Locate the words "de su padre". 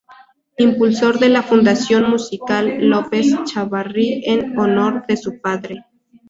5.05-5.85